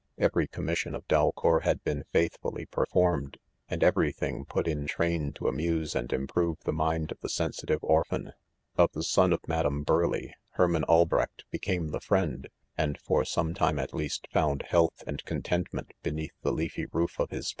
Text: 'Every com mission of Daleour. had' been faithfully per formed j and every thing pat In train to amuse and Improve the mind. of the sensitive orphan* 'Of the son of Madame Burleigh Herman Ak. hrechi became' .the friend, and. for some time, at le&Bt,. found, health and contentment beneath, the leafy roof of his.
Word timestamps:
'Every 0.17 0.47
com 0.47 0.65
mission 0.65 0.95
of 0.95 1.07
Daleour. 1.07 1.59
had' 1.61 1.83
been 1.83 2.05
faithfully 2.11 2.65
per 2.65 2.87
formed 2.87 3.33
j 3.33 3.39
and 3.69 3.83
every 3.83 4.11
thing 4.11 4.45
pat 4.45 4.67
In 4.67 4.87
train 4.87 5.31
to 5.33 5.47
amuse 5.47 5.93
and 5.95 6.11
Improve 6.11 6.57
the 6.63 6.73
mind. 6.73 7.11
of 7.11 7.19
the 7.21 7.29
sensitive 7.29 7.83
orphan* 7.83 8.33
'Of 8.79 8.93
the 8.93 9.03
son 9.03 9.31
of 9.31 9.47
Madame 9.47 9.83
Burleigh 9.83 10.33
Herman 10.53 10.85
Ak. 10.85 11.07
hrechi 11.09 11.43
became' 11.51 11.89
.the 11.91 11.99
friend, 11.99 12.47
and. 12.75 12.97
for 12.99 13.23
some 13.23 13.53
time, 13.53 13.77
at 13.77 13.93
le&Bt,. 13.93 14.27
found, 14.33 14.63
health 14.63 15.03
and 15.05 15.23
contentment 15.23 15.93
beneath, 16.01 16.33
the 16.41 16.51
leafy 16.51 16.87
roof 16.91 17.19
of 17.19 17.29
his. 17.29 17.49